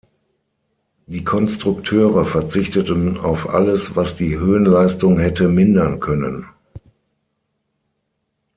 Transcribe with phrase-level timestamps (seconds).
[1.05, 6.47] Die Konstrukteure verzichteten auf alles, was die Höhenleistung hätte mindern können.